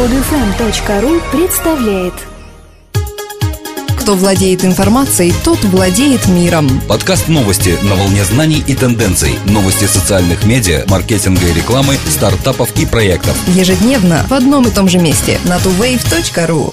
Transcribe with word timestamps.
Podfm.ru 0.00 1.20
представляет 1.30 2.14
Кто 4.00 4.14
владеет 4.14 4.64
информацией, 4.64 5.34
тот 5.44 5.62
владеет 5.64 6.26
миром. 6.26 6.80
Подкаст 6.88 7.28
новости 7.28 7.76
на 7.82 7.96
волне 7.96 8.24
знаний 8.24 8.64
и 8.66 8.74
тенденций. 8.74 9.34
Новости 9.44 9.84
социальных 9.84 10.46
медиа, 10.46 10.84
маркетинга 10.88 11.46
и 11.46 11.52
рекламы, 11.52 11.96
стартапов 12.08 12.74
и 12.80 12.86
проектов. 12.86 13.36
Ежедневно 13.48 14.24
в 14.26 14.32
одном 14.32 14.66
и 14.66 14.70
том 14.70 14.88
же 14.88 14.96
месте 14.96 15.38
на 15.44 15.58
tuwave.ru. 15.58 16.72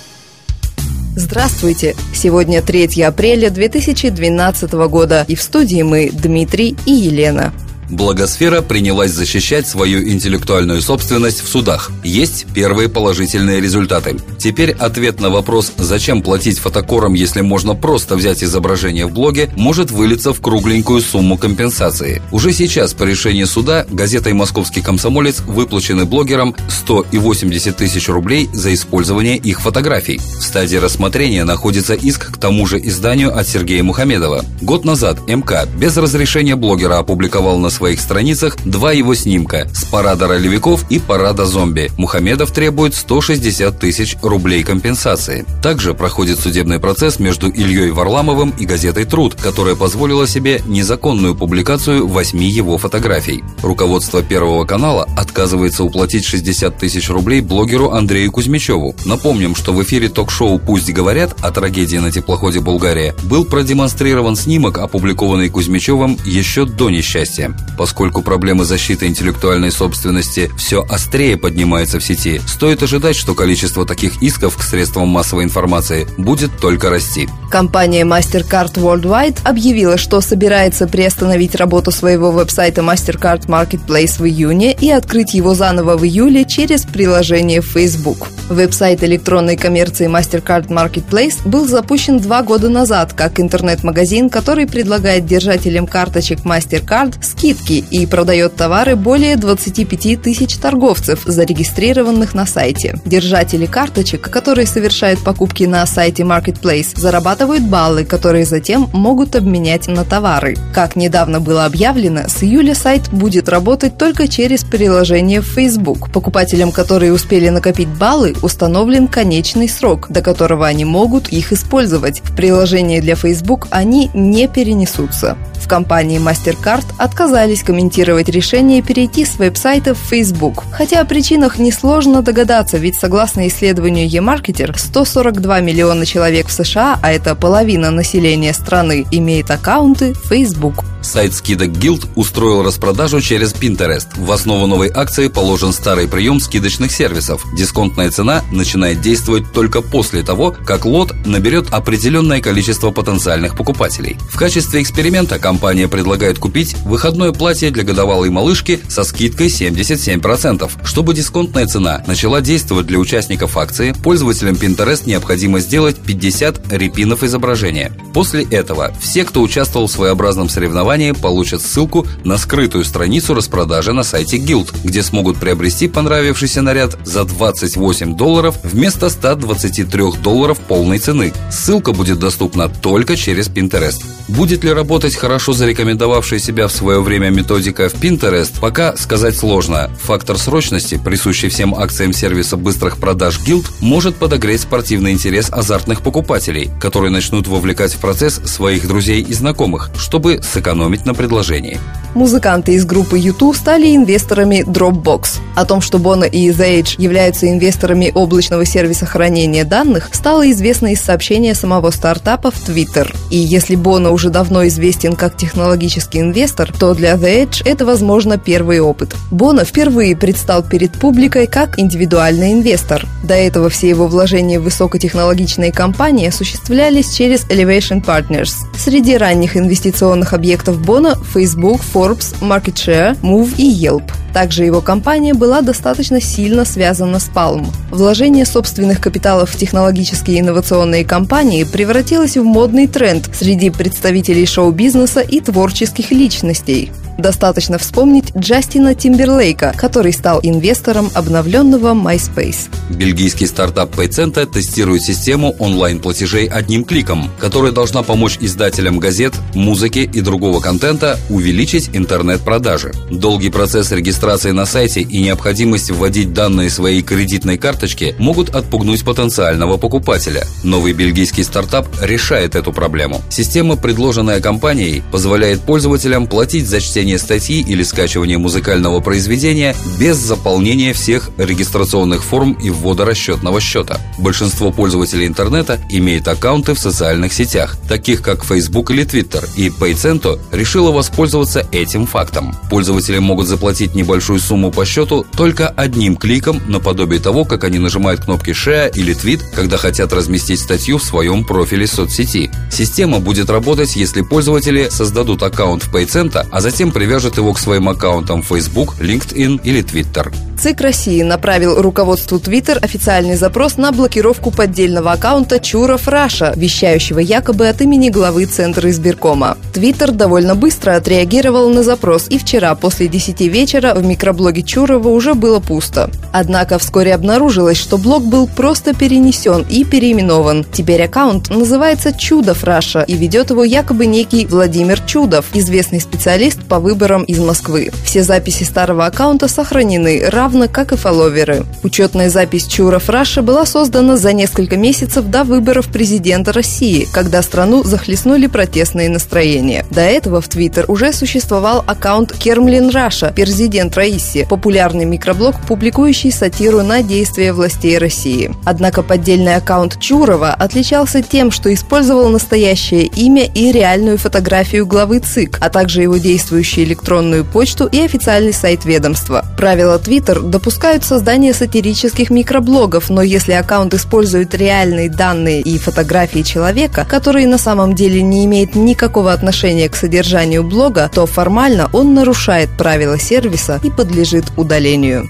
Здравствуйте! 1.18 1.98
Сегодня 2.16 2.62
3 2.62 3.02
апреля 3.02 3.50
2012 3.50 4.72
года 4.72 5.26
и 5.28 5.36
в 5.36 5.42
студии 5.42 5.82
мы 5.82 6.12
Дмитрий 6.14 6.78
и 6.86 6.94
Елена. 6.94 7.52
Благосфера 7.90 8.62
принялась 8.62 9.12
защищать 9.12 9.68
свою 9.68 10.08
интеллектуальную 10.08 10.82
собственность 10.82 11.42
в 11.42 11.48
судах. 11.48 11.90
Есть 12.04 12.46
первые 12.54 12.90
положительные 12.90 13.62
результаты. 13.62 14.18
Теперь 14.38 14.72
ответ 14.72 15.22
на 15.22 15.30
вопрос, 15.30 15.72
зачем 15.78 16.22
платить 16.22 16.60
фотокорам, 16.60 17.14
если 17.14 17.42
можно 17.42 17.76
просто 17.76 18.16
взять 18.16 18.44
изображение 18.44 19.06
в 19.06 19.14
блоге, 19.14 19.50
может 19.56 19.90
вылиться 19.92 20.34
в 20.34 20.42
кругленькую 20.42 21.02
сумму 21.02 21.38
компенсации. 21.38 22.22
Уже 22.32 22.52
сейчас 22.52 22.94
по 22.94 23.04
решению 23.04 23.48
суда 23.48 23.86
газетой 23.90 24.34
«Московский 24.34 24.82
комсомолец» 24.82 25.40
выплачены 25.40 26.06
блогерам 26.06 26.56
100 26.68 27.06
и 27.12 27.18
80 27.18 27.78
тысяч 27.78 28.10
рублей 28.10 28.50
за 28.52 28.74
использование 28.74 29.38
их 29.38 29.62
фотографий. 29.62 30.18
В 30.18 30.44
стадии 30.44 30.78
рассмотрения 30.78 31.46
находится 31.46 31.94
иск 31.94 32.34
к 32.34 32.38
тому 32.38 32.66
же 32.68 32.80
изданию 32.80 33.38
от 33.38 33.48
Сергея 33.48 33.84
Мухамедова. 33.84 34.44
Год 34.62 34.84
назад 34.84 35.20
МК 35.28 35.66
без 35.78 35.96
разрешения 35.96 36.56
блогера 36.56 36.98
опубликовал 36.98 37.58
на 37.58 37.70
своих 37.78 38.02
страницах 38.02 38.58
два 38.66 38.92
его 38.92 39.16
снимка 39.16 39.68
с 39.74 39.84
парада 39.86 40.28
ролевиков 40.28 40.84
и 40.90 41.00
парада 41.00 41.46
зомби. 41.46 41.92
Мухамедов 41.98 42.52
требует 42.52 42.96
160 42.96 43.80
тысяч 43.80 44.18
рублей 44.22 44.64
компенсации. 44.64 45.46
Также 45.62 45.94
проходит 45.94 46.40
судебный 46.40 46.80
процесс 46.80 47.20
между 47.20 47.50
Ильей 47.50 47.92
Варламовым 47.92 48.54
и 48.58 48.66
газетой 48.66 49.06
«Труд», 49.06 49.36
которая 49.36 49.76
позволила 49.76 50.28
себе 50.28 50.62
незаконную 50.66 51.36
публикацию 51.36 52.08
восьми 52.08 52.50
его 52.50 52.78
фотографий. 52.78 53.44
Руководство 53.62 54.24
Первого 54.24 54.66
канала 54.66 55.08
отказывается 55.16 55.84
уплатить 55.84 56.26
60 56.26 56.78
тысяч 56.78 57.10
рублей 57.10 57.42
блогеру 57.42 57.92
Андрею 57.92 58.32
Кузьмичеву. 58.32 58.96
Напомним, 59.06 59.56
что 59.56 59.72
в 59.72 59.84
эфире 59.84 60.10
ток-шоу 60.10 60.58
«Пусть 60.60 60.92
говорят» 60.92 61.36
о 61.42 61.52
трагедии 61.52 61.98
на 61.98 62.12
теплоходе 62.12 62.60
«Болгария» 62.60 63.14
был 63.24 63.46
продемонстрирован 63.46 64.36
снимок, 64.36 64.80
опубликованный 64.80 65.50
Кузьмичевым 65.50 66.18
еще 66.26 66.66
до 66.66 66.90
несчастья. 66.90 67.56
Поскольку 67.78 68.22
проблемы 68.22 68.66
защиты 68.66 69.08
интеллектуальной 69.08 69.72
собственности 69.72 70.52
все 70.58 70.86
острее 70.90 71.38
поднимаются 71.38 72.00
в 72.00 72.04
сети, 72.04 72.40
стоит 72.48 72.84
ожидать, 72.84 73.16
что 73.16 73.34
количество 73.34 73.86
таких 73.86 74.22
исков 74.22 74.58
к 74.58 74.64
средствам 74.64 75.08
массовой 75.08 75.44
информации 75.44 76.08
будет 76.18 76.58
только 76.60 76.90
расти. 76.90 77.30
Компания 77.50 78.04
MasterCard 78.04 78.74
Worldwide 78.74 79.40
объявила, 79.44 79.98
что 79.98 80.22
собирается 80.22 80.88
приостановить 80.88 81.56
работу 81.56 81.92
своего 81.92 82.32
веб-сайта 82.32 82.82
MasterCard 82.82 83.48
Marketplace 83.48 84.20
в 84.20 84.26
июне 84.26 84.74
и 84.74 84.90
открыть 84.90 85.34
его 85.34 85.54
заново 85.54 85.98
в 85.98 86.06
июле 86.06 86.46
через 86.46 86.84
приложение 86.86 87.62
Facebook. 87.62 88.28
Веб-сайт 88.50 89.04
электронной 89.04 89.58
коммерции 89.58 90.08
MasterCard 90.08 90.68
Marketplace 90.70 91.36
был 91.44 91.68
запущен 91.68 92.20
два 92.20 92.44
года 92.44 92.70
назад 92.70 93.12
как 93.12 93.42
интернет-магазин, 93.42 94.30
который 94.30 94.66
предлагает 94.66 95.26
держателям 95.26 95.86
карточек 95.86 96.40
MasterCard 96.46 97.16
скидки 97.22 97.84
и 97.92 98.06
продает 98.06 98.56
товары 98.56 98.96
более 98.96 99.36
25 99.36 100.22
тысяч 100.22 100.56
торговцев, 100.56 101.24
зарегистрированных 101.26 102.34
на 102.34 102.46
сайте. 102.46 102.98
Держатели 103.04 103.66
карточек, 103.66 104.30
которые 104.30 104.66
совершают 104.66 105.20
покупки 105.20 105.66
на 105.66 105.86
сайте 105.86 106.24
Marketplace, 106.24 106.98
зарабатывают 106.98 107.64
баллы, 107.64 108.06
которые 108.06 108.46
затем 108.46 108.90
могут 108.94 109.36
обменять 109.36 109.90
на 109.90 110.06
товары. 110.06 110.56
Как 110.74 110.96
недавно 110.96 111.42
было 111.42 111.66
объявлено, 111.66 112.30
с 112.30 112.44
июля 112.44 112.76
сайт 112.76 113.10
будет 113.12 113.50
работать 113.50 113.98
только 113.98 114.30
через 114.30 114.64
приложение 114.64 115.42
в 115.42 115.48
Facebook. 115.48 116.10
Покупателям, 116.14 116.72
которые 116.72 117.12
успели 117.12 117.50
накопить 117.50 117.90
баллы, 117.90 118.36
установлен 118.42 119.08
конечный 119.08 119.70
срок, 119.70 120.08
до 120.10 120.22
которого 120.22 120.68
они 120.68 120.86
могут 120.86 121.30
их 121.30 121.52
использовать. 121.52 122.22
В 122.22 122.36
приложении 122.36 123.00
для 123.00 123.16
Facebook 123.16 123.68
они 123.72 124.10
не 124.14 124.48
перенесутся. 124.48 125.38
В 125.56 125.68
компании 125.68 126.20
MasterCard 126.20 126.86
отказались 126.98 127.64
комментировать 127.64 128.30
решение 128.30 128.82
перейти 128.82 129.26
с 129.26 129.38
веб-сайта 129.38 129.94
в 129.94 129.98
Facebook. 129.98 130.64
Хотя 130.72 131.02
о 131.02 131.06
причинах 131.06 131.60
несложно 131.60 132.22
догадаться, 132.22 132.78
ведь 132.78 132.96
согласно 132.96 133.48
исследованию 133.48 134.08
eMarketer, 134.08 134.78
142 134.78 135.60
миллиона 135.60 136.06
человек 136.06 136.48
в 136.48 136.52
США, 136.52 137.00
а 137.02 137.12
это 137.12 137.36
половина 137.36 137.92
населения 137.92 138.54
страны, 138.54 139.06
имеет 139.12 139.52
аккаунты 139.52 140.14
Facebook. 140.14 140.86
Сайт 141.02 141.34
скидок 141.34 141.70
Guild 141.70 142.06
устроил 142.16 142.64
распродажу 142.64 143.22
через 143.22 143.54
Pinterest. 143.54 144.08
В 144.18 144.30
основу 144.32 144.68
новой 144.68 144.92
акции 144.94 145.30
положен 145.30 145.72
старый 145.72 146.08
прием 146.08 146.40
скидочных 146.40 146.92
сервисов. 146.92 147.46
Дисконтная 147.56 148.12
цена 148.12 148.27
начинает 148.52 149.02
действовать 149.02 149.52
только 149.54 149.82
после 149.82 150.24
того, 150.24 150.56
как 150.66 150.86
лот 150.86 151.14
наберет 151.26 151.68
определенное 151.72 152.42
количество 152.42 152.92
потенциальных 152.92 153.56
покупателей. 153.56 154.18
В 154.30 154.38
качестве 154.38 154.82
эксперимента 154.82 155.40
компания 155.40 155.88
предлагает 155.88 156.40
купить 156.40 156.76
выходное 156.86 157.32
платье 157.32 157.72
для 157.72 157.84
годовалой 157.84 158.30
малышки 158.30 158.80
со 158.88 159.04
скидкой 159.04 159.48
77%. 159.48 160.70
Чтобы 160.84 161.14
дисконтная 161.14 161.66
цена 161.68 162.04
начала 162.08 162.42
действовать 162.42 162.88
для 162.88 163.00
участников 163.00 163.58
акции, 163.58 163.94
пользователям 164.04 164.56
Pinterest 164.56 165.04
необходимо 165.06 165.60
сделать 165.60 165.96
50 165.98 166.74
репинов 166.74 167.24
изображения. 167.24 167.92
После 168.14 168.44
этого 168.44 168.92
все, 169.00 169.24
кто 169.24 169.42
участвовал 169.42 169.88
в 169.88 169.92
своеобразном 169.92 170.50
соревновании, 170.50 171.12
получат 171.12 171.62
ссылку 171.62 172.06
на 172.24 172.38
скрытую 172.38 172.84
страницу 172.84 173.34
распродажи 173.34 173.94
на 173.94 174.04
сайте 174.04 174.38
Guild, 174.38 174.74
где 174.84 175.04
смогут 175.04 175.38
приобрести 175.38 175.88
понравившийся 175.88 176.62
наряд 176.62 176.98
за 177.06 177.24
28 177.24 178.17
долларов 178.18 178.58
вместо 178.64 179.10
123 179.10 180.22
долларов 180.22 180.60
полной 180.60 180.98
цены. 180.98 181.32
Ссылка 181.50 181.94
будет 181.94 182.20
доступна 182.20 182.68
только 182.68 183.16
через 183.16 183.48
Pinterest. 183.48 184.04
Будет 184.28 184.64
ли 184.64 184.74
работать 184.74 185.16
хорошо 185.16 185.54
зарекомендовавшая 185.54 186.40
себя 186.40 186.68
в 186.68 186.72
свое 186.72 187.02
время 187.02 187.30
методика 187.30 187.88
в 187.88 187.94
Pinterest, 187.94 188.60
пока 188.60 188.98
сказать 188.98 189.38
сложно. 189.38 189.90
Фактор 190.02 190.38
срочности, 190.38 191.00
присущий 191.02 191.48
всем 191.48 191.74
акциям 191.74 192.12
сервиса 192.12 192.58
быстрых 192.58 192.98
продаж 192.98 193.40
Guild, 193.48 193.68
может 193.80 194.16
подогреть 194.16 194.62
спортивный 194.62 195.14
интерес 195.14 195.50
азартных 195.50 196.02
покупателей, 196.02 196.70
которые 196.82 197.12
начнут 197.12 197.48
вовлекать 197.48 197.94
в 197.94 198.00
процесс 198.00 198.42
своих 198.46 198.88
друзей 198.88 199.22
и 199.22 199.34
знакомых, 199.34 199.92
чтобы 199.98 200.42
сэкономить 200.42 201.06
на 201.06 201.14
предложении. 201.14 201.80
Музыканты 202.16 202.74
из 202.74 202.84
группы 202.84 203.20
YouTube 203.20 203.56
стали 203.56 203.96
инвесторами 203.96 204.64
Dropbox. 204.68 205.40
О 205.56 205.66
том, 205.66 205.82
что 205.82 206.00
Bono 206.00 206.28
и 206.28 206.50
The 206.50 206.82
Age 206.82 206.96
являются 206.98 207.48
инвесторами 207.48 208.07
облачного 208.14 208.66
сервиса 208.66 209.06
хранения 209.06 209.66
данных, 209.66 210.10
стало 210.14 210.50
известно 210.52 210.94
из 210.94 211.02
сообщения 211.02 211.56
самого 211.56 211.92
стартапа 211.92 212.52
в 212.52 212.68
Twitter. 212.68 213.14
И 213.30 213.38
если 213.38 213.78
Bono 213.78 214.10
уже 214.12 214.30
давно 214.30 214.68
известен 214.68 215.16
как 215.16 215.38
технологический 215.38 216.20
инвестор, 216.20 216.72
то 216.72 216.94
для 216.94 217.14
The 217.16 217.44
Edge 217.46 217.62
это, 217.66 217.86
возможно, 217.86 218.38
первый 218.38 218.80
опыт. 218.80 219.16
Боно 219.32 219.66
впервые 219.66 220.16
предстал 220.16 220.64
перед 220.64 220.94
публикой 220.94 221.48
как 221.48 221.80
индивидуальный 221.80 222.54
инвестор. 222.54 223.06
До 223.24 223.34
этого 223.34 223.70
все 223.70 223.90
его 223.90 224.08
вложения 224.08 224.60
в 224.60 224.64
высокотехнологичные 224.64 225.72
компании 225.72 226.28
осуществлялись 226.28 227.14
через 227.14 227.46
Elevation 227.46 228.04
Partners. 228.04 228.54
Среди 228.78 229.18
ранних 229.18 229.58
инвестиционных 229.58 230.34
объектов 230.34 230.82
Боно– 230.82 231.16
Facebook, 231.34 231.82
Forbes, 231.94 232.36
MarketShare, 232.42 233.20
Move 233.22 233.54
и 233.58 233.70
Yelp. 233.70 234.04
Также 234.38 234.66
его 234.66 234.82
компания 234.82 235.34
была 235.34 235.62
достаточно 235.62 236.22
сильно 236.22 236.64
связана 236.64 237.18
с 237.18 237.28
Palm. 237.28 237.66
Вложение 237.90 238.46
собственных 238.46 239.02
капиталов 239.02 239.50
в 239.50 239.58
технологические 239.58 240.42
инновационные 240.42 241.04
компании 241.04 241.64
превратилось 241.64 242.38
в 242.38 242.44
модный 242.44 242.86
тренд 242.86 243.32
среди 243.34 243.72
представителей 243.72 244.46
шоу-бизнеса 244.46 245.22
и 245.22 245.42
творческих 245.42 246.12
личностей. 246.12 246.92
Достаточно 247.18 247.80
вспомнить 247.80 248.36
Джастина 248.38 248.94
Тимберлейка, 248.94 249.74
который 249.76 250.14
стал 250.14 250.40
инвестором 250.44 251.10
обновленного 251.16 251.94
MySpace. 251.94 252.70
Бельгийский 252.92 253.48
стартап 253.48 253.96
PayCenter 253.96 254.46
тестирует 254.46 255.02
систему 255.02 255.56
онлайн-платежей 255.60 256.48
одним 256.48 256.84
кликом, 256.84 257.30
которая 257.40 257.72
должна 257.72 258.04
помочь 258.04 258.38
издателям 258.40 259.00
газет, 259.00 259.34
музыки 259.56 260.00
и 260.00 260.22
другого 260.22 260.60
контента 260.60 261.20
увеличить 261.30 261.90
интернет-продажи. 261.94 262.92
Долгий 263.10 263.50
процесс 263.50 263.92
регистрации 263.92 264.52
на 264.52 264.66
сайте 264.66 265.02
и 265.02 265.22
необходимость 265.22 265.90
вводить 265.90 266.34
данные 266.34 266.70
своей 266.70 267.02
кредитной 267.02 267.58
карточки 267.58 268.16
могут 268.20 268.56
отпугнуть 268.56 269.04
потенциального 269.04 269.78
покупателя. 269.78 270.46
Новый 270.64 270.94
бельгийский 270.94 271.44
стартап 271.44 271.88
решает 272.02 272.56
эту 272.56 272.72
проблему. 272.72 273.22
Система, 273.30 273.76
предложенная 273.76 274.40
компанией, 274.40 275.02
позволяет 275.12 275.62
пользователям 275.62 276.28
платить 276.28 276.68
за 276.68 276.80
чтение 276.80 277.07
размещения 277.08 277.18
статьи 277.18 277.62
или 277.62 277.84
скачивания 277.84 278.38
музыкального 278.38 279.00
произведения 279.00 279.76
без 280.00 280.18
заполнения 280.18 280.94
всех 280.94 281.30
регистрационных 281.38 282.24
форм 282.24 282.54
и 282.54 282.70
ввода 282.70 283.06
расчетного 283.06 283.62
счета. 283.62 284.00
Большинство 284.18 284.72
пользователей 284.72 285.28
интернета 285.28 285.80
имеет 285.90 286.28
аккаунты 286.28 286.74
в 286.74 286.80
социальных 286.80 287.34
сетях, 287.34 287.78
таких 287.88 288.22
как 288.22 288.44
Facebook 288.44 288.92
или 288.92 289.06
Twitter, 289.06 289.48
и 289.56 289.70
PayCento 289.70 290.40
решила 290.52 290.92
воспользоваться 290.92 291.66
этим 291.72 292.06
фактом. 292.06 292.56
Пользователи 292.70 293.20
могут 293.20 293.48
заплатить 293.48 293.96
небольшую 293.96 294.40
сумму 294.40 294.72
по 294.72 294.86
счету 294.86 295.26
только 295.38 295.70
одним 295.70 296.18
кликом, 296.18 296.62
наподобие 296.68 297.20
того, 297.20 297.46
как 297.46 297.64
они 297.64 297.80
нажимают 297.80 298.26
кнопки 298.26 298.52
Share 298.52 298.92
или 298.96 299.16
Tweet, 299.16 299.42
когда 299.56 299.78
хотят 299.78 300.14
разместить 300.14 300.60
статью 300.60 300.98
в 300.98 301.04
своем 301.04 301.46
профиле 301.46 301.88
соцсети. 301.88 302.50
Система 302.72 303.20
будет 303.20 303.50
работать, 303.50 303.96
если 303.96 304.22
пользователи 304.22 304.90
создадут 304.90 305.44
аккаунт 305.44 305.84
в 305.84 305.94
PayCento, 305.94 306.48
а 306.52 306.62
затем 306.62 306.92
привяжут 306.98 307.38
его 307.38 307.54
к 307.54 307.60
своим 307.60 307.90
аккаунтам 307.90 308.42
Facebook, 308.42 308.96
LinkedIn 309.00 309.62
или 309.64 309.84
Twitter. 309.84 310.47
ЦИК 310.60 310.82
России 310.82 311.22
направил 311.22 311.80
руководству 311.80 312.40
Twitter 312.40 312.80
официальный 312.84 313.36
запрос 313.36 313.78
на 313.78 313.92
блокировку 313.92 314.50
поддельного 314.50 315.12
аккаунта 315.12 315.60
Чуров 315.60 316.08
Раша, 316.08 316.52
вещающего 316.56 317.20
якобы 317.20 317.68
от 317.68 317.80
имени 317.82 318.10
главы 318.10 318.46
Центра 318.46 318.90
избиркома. 318.90 319.56
Twitter 319.74 320.12
довольно 320.12 320.56
быстро 320.56 320.96
отреагировал 320.96 321.70
на 321.70 321.84
запрос, 321.84 322.26
и 322.30 322.40
вчера 322.40 322.74
после 322.74 323.08
10 323.08 323.42
вечера 323.42 323.94
в 323.94 324.04
микроблоге 324.04 324.64
Чурова 324.64 325.10
уже 325.10 325.36
было 325.36 325.60
пусто. 325.60 326.10
Однако 326.32 326.80
вскоре 326.80 327.14
обнаружилось, 327.14 327.78
что 327.78 328.00
блог 328.00 328.26
был 328.26 328.48
просто 328.48 328.96
перенесен 328.96 329.64
и 329.70 329.84
переименован. 329.84 330.66
Теперь 330.74 331.04
аккаунт 331.04 331.52
называется 331.52 332.14
Чудов 332.14 332.64
Russia 332.64 333.02
и 333.02 333.16
ведет 333.16 333.52
его 333.52 333.64
якобы 333.64 334.08
некий 334.08 334.48
Владимир 334.48 335.00
Чудов, 335.02 335.46
известный 335.54 336.02
специалист 336.02 336.64
по 336.64 336.80
выборам 336.80 337.24
из 337.24 337.38
Москвы. 337.38 337.92
Все 338.04 338.24
записи 338.24 338.64
старого 338.64 339.06
аккаунта 339.06 339.48
сохранены, 339.48 340.24
равно 340.48 340.70
как 340.70 340.94
и 340.94 340.96
фолловеры. 340.96 341.66
Учетная 341.84 342.30
запись 342.30 342.68
Чуров 342.68 343.10
Russia 343.10 343.42
была 343.42 343.66
создана 343.66 344.16
за 344.16 344.32
несколько 344.32 344.78
месяцев 344.78 345.26
до 345.26 345.44
выборов 345.44 345.88
президента 345.88 346.54
России, 346.54 347.06
когда 347.12 347.42
страну 347.42 347.84
захлестнули 347.84 348.48
протестные 348.48 349.10
настроения. 349.10 349.86
До 349.92 350.00
этого 350.00 350.40
в 350.40 350.48
Твиттер 350.48 350.86
уже 350.88 351.12
существовал 351.12 351.84
аккаунт 351.86 352.32
Kermlin 352.32 352.92
Russia, 352.92 353.34
президент 353.36 353.98
Роисси, 353.98 354.48
популярный 354.50 355.04
микроблог, 355.04 355.56
публикующий 355.68 356.32
сатиру 356.32 356.82
на 356.82 357.04
действия 357.04 357.52
властей 357.52 357.98
России. 357.98 358.56
Однако 358.64 359.04
поддельный 359.04 359.56
аккаунт 359.56 360.00
Чурова 360.00 360.54
отличался 360.54 361.22
тем, 361.22 361.52
что 361.52 361.74
использовал 361.74 362.30
настоящее 362.30 363.08
имя 363.08 363.44
и 363.44 363.74
реальную 363.74 364.18
фотографию 364.18 364.86
главы 364.86 365.20
ЦИК, 365.20 365.58
а 365.60 365.70
также 365.70 366.04
его 366.04 366.16
действующую 366.16 366.86
электронную 366.86 367.44
почту 367.44 367.86
и 367.92 368.00
официальный 368.00 368.54
сайт 368.54 368.86
ведомства. 368.86 369.44
Правила 369.58 370.00
Твиттер 370.00 370.37
допускают 370.42 371.04
создание 371.04 371.54
сатирических 371.54 372.30
микроблогов, 372.30 373.10
но 373.10 373.22
если 373.22 373.54
аккаунт 373.54 373.94
использует 373.94 374.54
реальные 374.54 375.10
данные 375.10 375.62
и 375.62 375.78
фотографии 375.78 376.42
человека, 376.42 377.06
которые 377.10 377.48
на 377.48 377.58
самом 377.58 377.96
деле 377.96 378.22
не 378.22 378.46
имеют 378.46 378.76
никакого 378.76 379.34
отношения 379.34 379.90
к 379.90 379.96
содержанию 379.96 380.64
блога, 380.64 381.10
то 381.14 381.26
формально 381.26 381.90
он 381.94 382.14
нарушает 382.14 382.70
правила 382.78 383.20
сервиса 383.20 383.80
и 383.84 383.90
подлежит 383.90 384.46
удалению. 384.58 385.30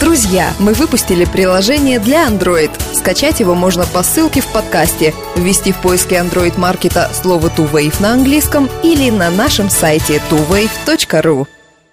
Друзья, 0.00 0.52
мы 0.58 0.72
выпустили 0.72 1.26
приложение 1.26 2.00
для 2.00 2.26
Android. 2.26 2.70
Скачать 2.94 3.38
его 3.38 3.54
можно 3.54 3.84
по 3.84 4.02
ссылке 4.02 4.40
в 4.40 4.46
подкасте, 4.46 5.14
ввести 5.36 5.72
в 5.72 5.76
поиске 5.76 6.16
Android 6.16 6.58
маркета 6.58 7.10
слово 7.12 7.48
TuWave 7.48 8.00
на 8.00 8.14
английском 8.14 8.68
или 8.82 9.10
на 9.10 9.30
нашем 9.30 9.68
сайте 9.68 10.20
tuwave.ru. 10.30 11.46